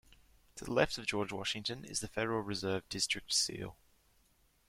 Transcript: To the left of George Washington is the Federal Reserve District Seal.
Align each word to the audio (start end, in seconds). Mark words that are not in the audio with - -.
To 0.55 0.65
the 0.65 0.73
left 0.73 0.97
of 0.97 1.05
George 1.05 1.31
Washington 1.31 1.85
is 1.85 1.99
the 1.99 2.07
Federal 2.07 2.41
Reserve 2.41 2.89
District 2.89 3.31
Seal. 3.31 3.77